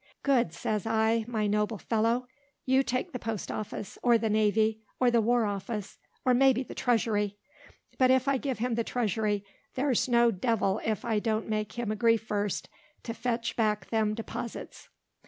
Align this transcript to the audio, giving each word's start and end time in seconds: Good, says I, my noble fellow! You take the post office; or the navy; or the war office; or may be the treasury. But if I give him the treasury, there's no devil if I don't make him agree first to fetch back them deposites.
Good, 0.23 0.51
says 0.51 0.87
I, 0.87 1.25
my 1.27 1.45
noble 1.45 1.77
fellow! 1.77 2.27
You 2.65 2.81
take 2.81 3.11
the 3.11 3.19
post 3.19 3.51
office; 3.51 3.99
or 4.01 4.17
the 4.17 4.31
navy; 4.31 4.81
or 4.99 5.11
the 5.11 5.21
war 5.21 5.45
office; 5.45 5.99
or 6.25 6.33
may 6.33 6.53
be 6.53 6.63
the 6.63 6.73
treasury. 6.73 7.37
But 7.99 8.09
if 8.09 8.27
I 8.27 8.37
give 8.37 8.57
him 8.57 8.73
the 8.73 8.83
treasury, 8.83 9.45
there's 9.75 10.07
no 10.09 10.31
devil 10.31 10.81
if 10.83 11.05
I 11.05 11.19
don't 11.19 11.47
make 11.47 11.73
him 11.73 11.91
agree 11.91 12.17
first 12.17 12.67
to 13.03 13.13
fetch 13.13 13.55
back 13.55 13.91
them 13.91 14.15
deposites. 14.15 14.89